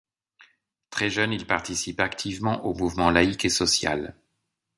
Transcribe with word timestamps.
Très 0.89 1.11
jeune, 1.11 1.31
il 1.31 1.45
participe 1.45 1.99
activement 1.99 2.65
au 2.65 2.73
mouvement 2.73 3.11
laïque 3.11 3.45
et 3.45 3.49
social. 3.49 4.15